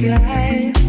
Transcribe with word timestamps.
guy. 0.00 0.79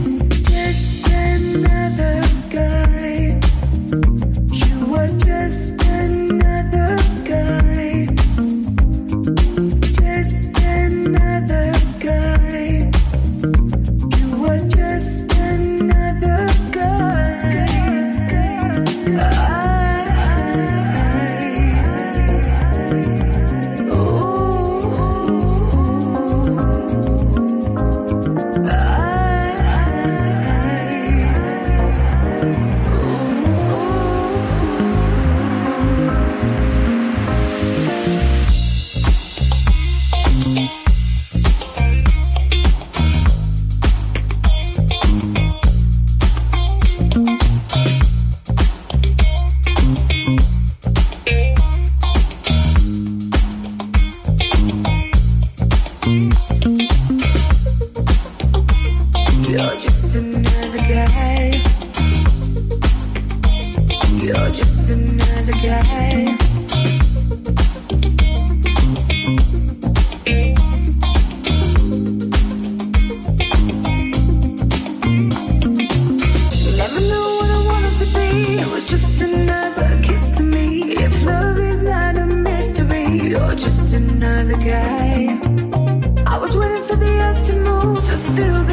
feel 88.36 88.71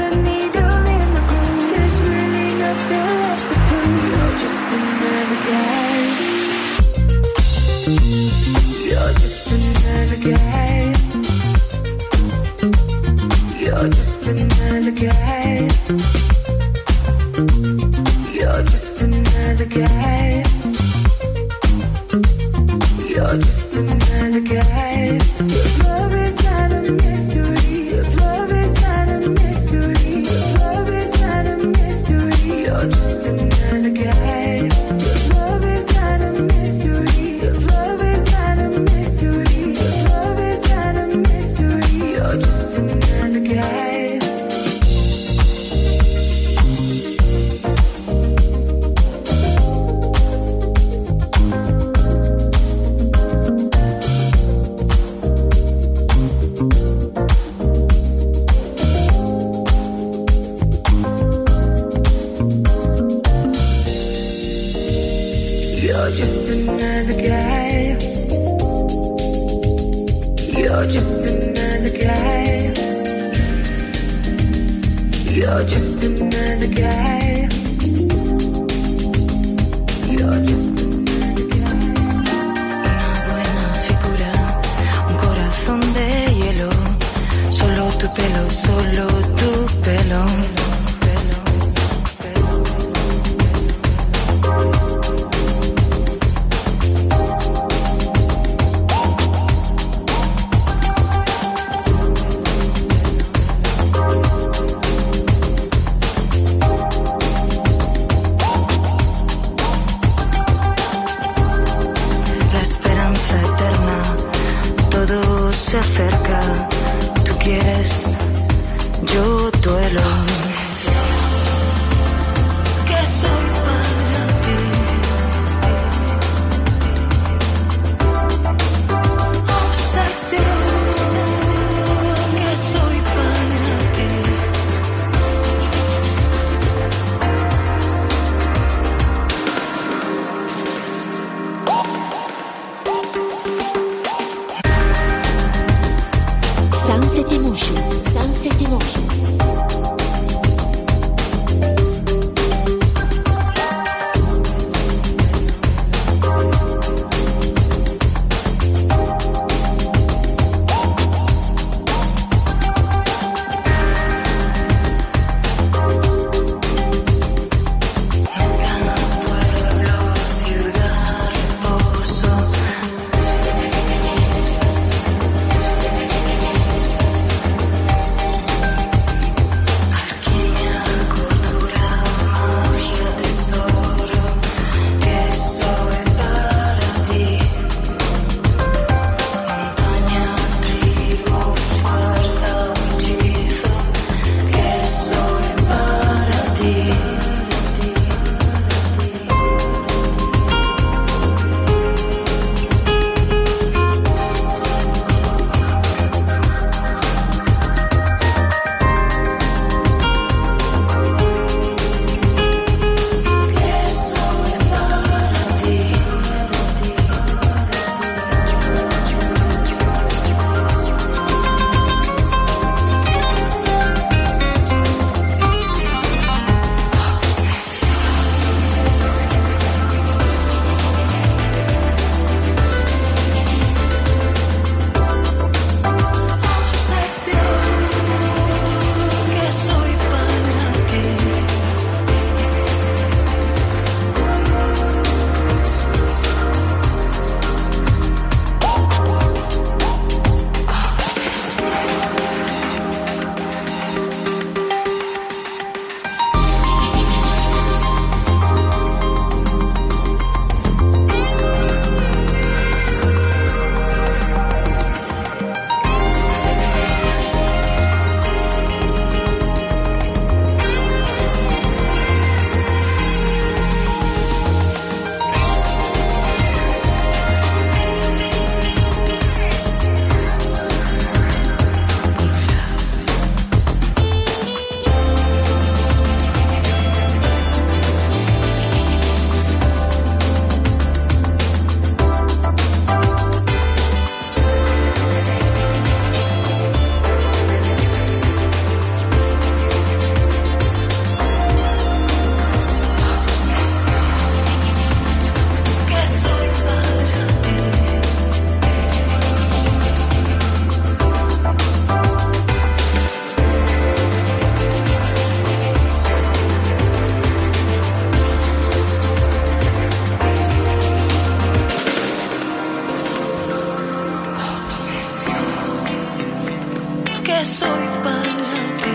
que 327.28 327.44
soy 327.44 327.86
para 328.02 328.22
ti. 328.22 328.94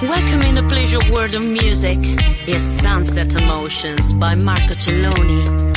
Welcome 0.00 0.42
in 0.48 0.54
the 0.54 0.66
pleasure 0.70 1.12
world 1.12 1.34
of 1.34 1.42
music. 1.42 1.98
Yes, 2.46 2.62
Sunset 2.80 3.34
Emotions 3.34 4.14
by 4.14 4.34
Marco 4.36 4.74
Celloni. 4.74 5.75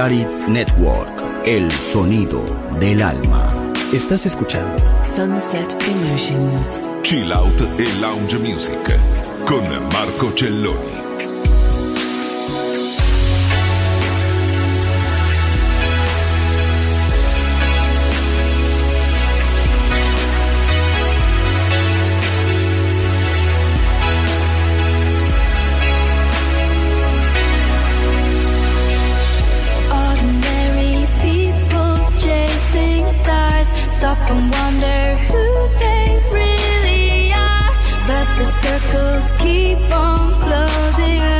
Balearic 0.00 0.48
Network, 0.48 1.12
el 1.44 1.70
sonido 1.70 2.42
del 2.80 3.02
alma. 3.02 3.50
Estás 3.92 4.24
escuchando 4.24 4.78
Sunset 5.04 5.76
Emotions. 5.86 6.80
Chill 7.02 7.30
Out 7.30 7.60
e 7.78 8.00
Lounge 8.00 8.38
Music 8.38 8.80
con 9.46 9.62
Marco 9.92 10.32
Celloni. 10.34 11.09
circles 38.50 39.30
keep 39.38 39.78
on 39.92 40.18
closing. 40.42 41.39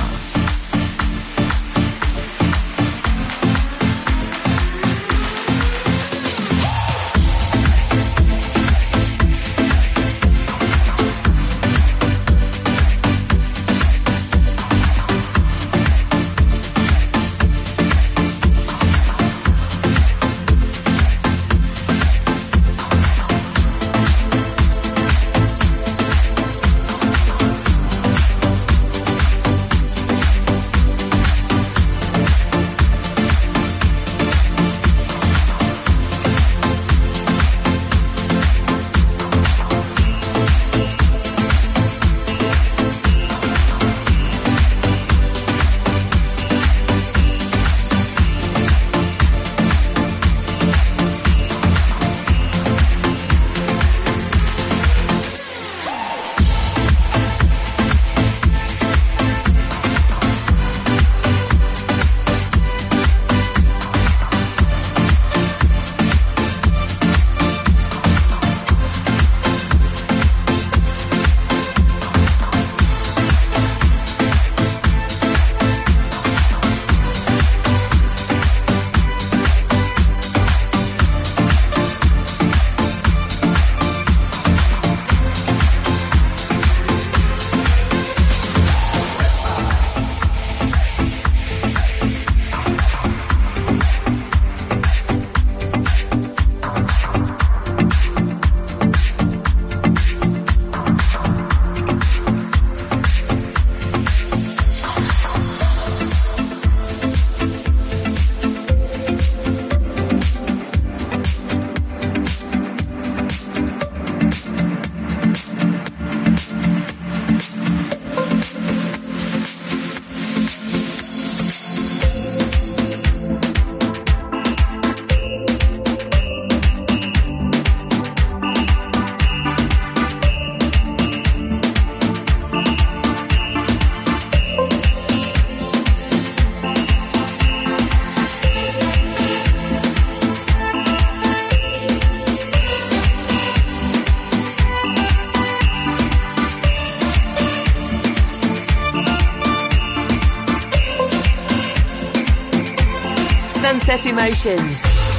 Sunset 153.91 154.13
Emotions. 154.13 155.10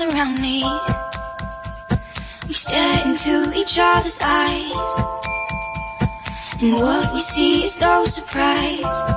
arms 0.00 0.14
around 0.14 0.40
me. 0.40 0.64
We 2.46 2.52
stare 2.52 3.06
into 3.06 3.52
each 3.56 3.78
other's 3.78 4.20
eyes. 4.22 4.72
And 6.60 6.74
what 6.74 7.12
we 7.12 7.20
see 7.20 7.64
is 7.64 7.80
no 7.80 8.04
surprise. 8.04 9.13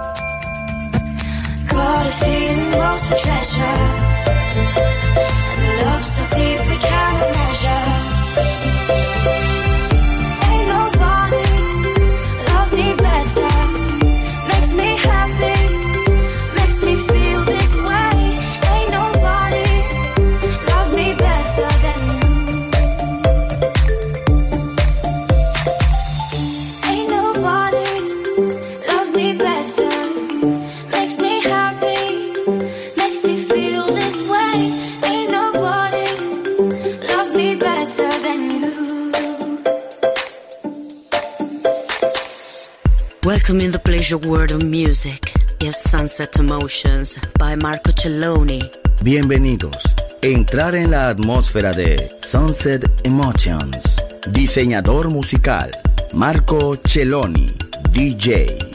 World 44.16 44.52
of 44.52 44.64
Music 44.64 45.34
is 45.60 45.76
Sunset 45.76 46.38
Emotions 46.38 47.20
by 47.38 47.58
Marco 47.58 47.92
Celloni. 47.92 48.62
Bienvenidos. 49.02 49.76
Entrar 50.22 50.76
en 50.76 50.92
la 50.92 51.10
atmósfera 51.10 51.74
de 51.74 52.10
Sunset 52.22 52.90
Emotions. 53.04 54.02
Diseñador 54.32 55.10
musical 55.10 55.72
Marco 56.14 56.78
Celloni, 56.86 57.52
DJ. 57.92 58.67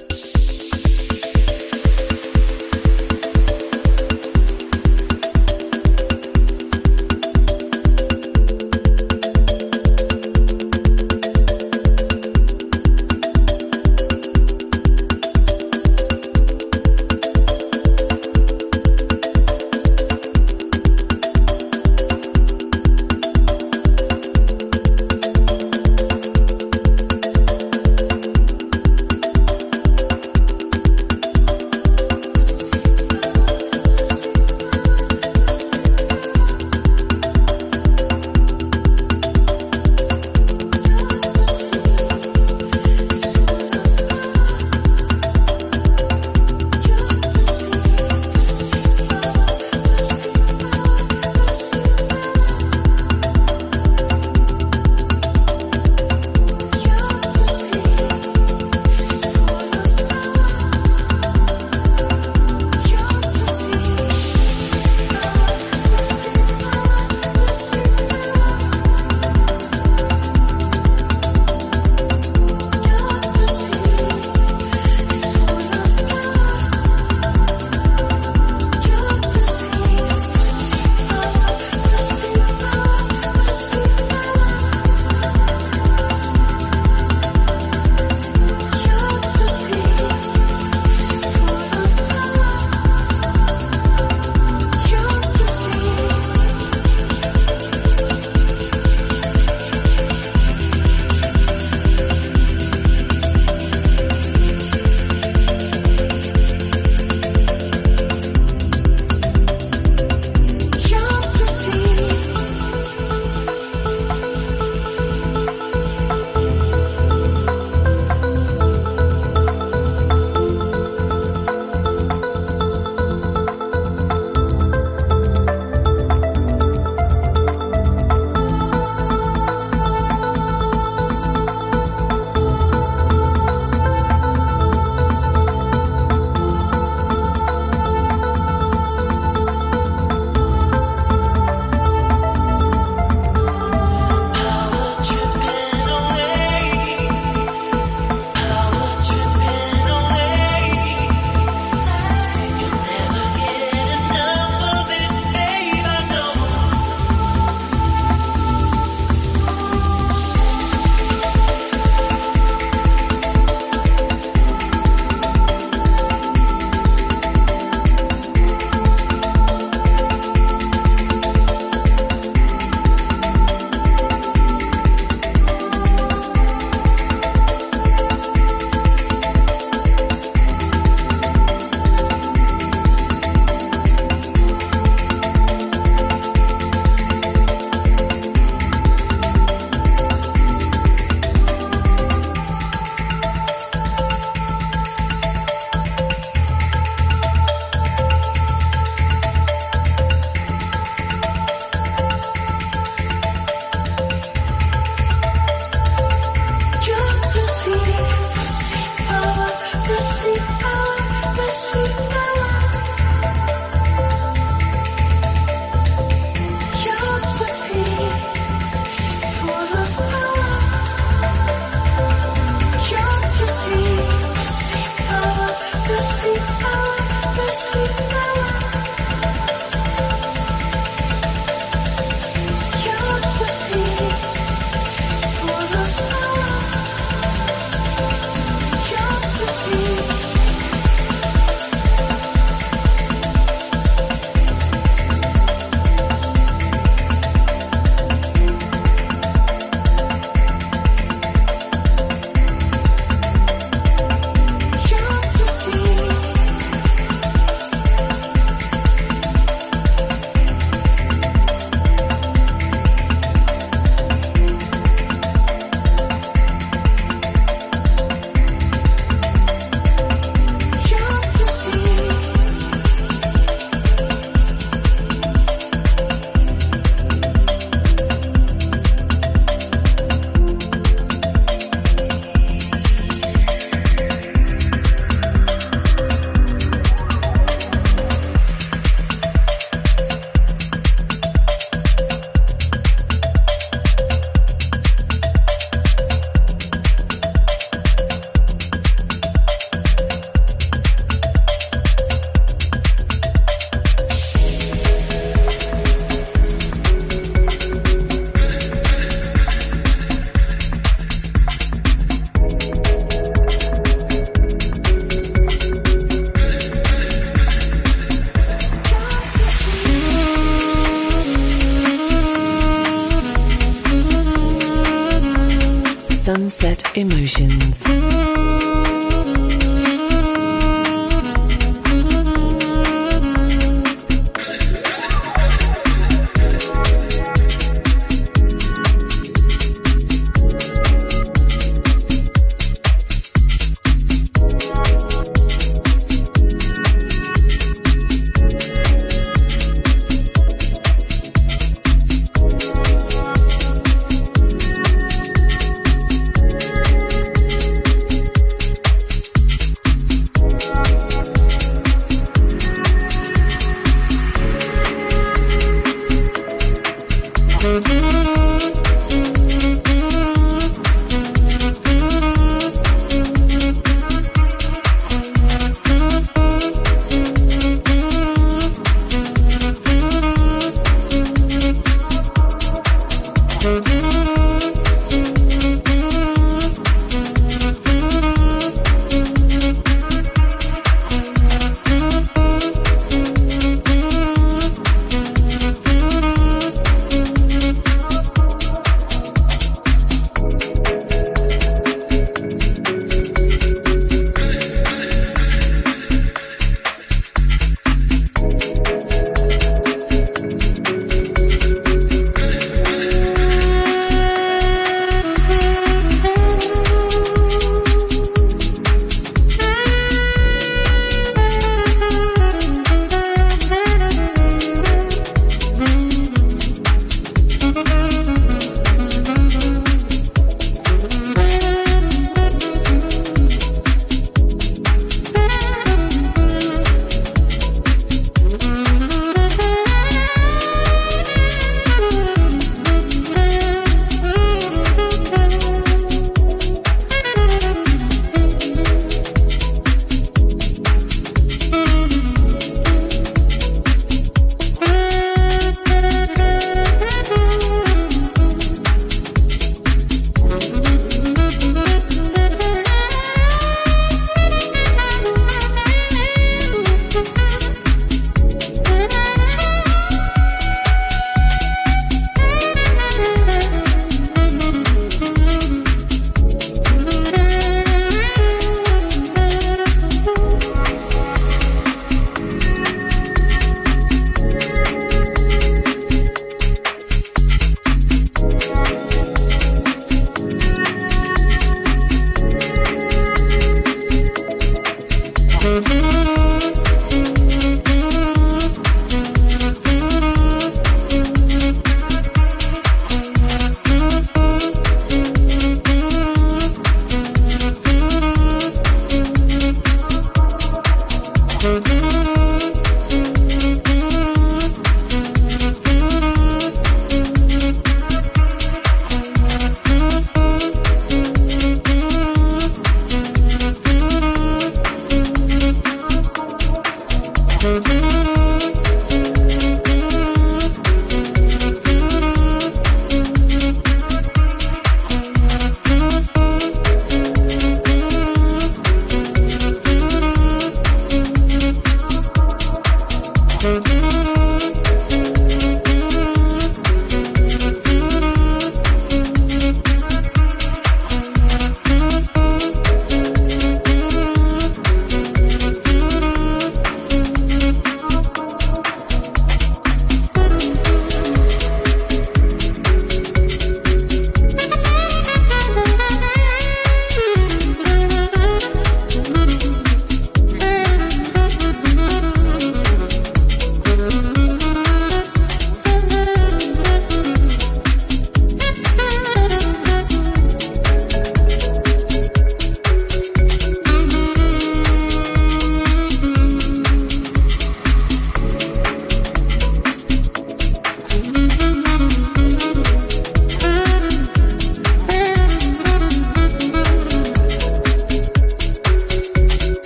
Thank 511.62 512.12
you. 512.16 512.21